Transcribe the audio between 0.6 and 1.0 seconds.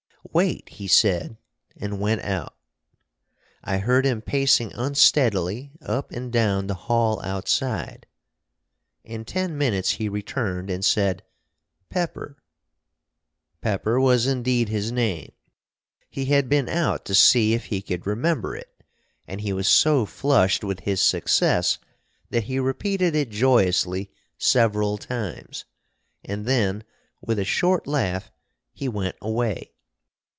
he